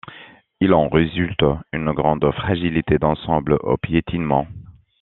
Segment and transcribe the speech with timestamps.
[0.61, 4.47] Il en résulte une grande fragilité d'ensemble au piétinement.